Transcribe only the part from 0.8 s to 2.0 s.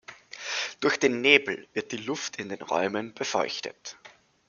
den Nebel wird die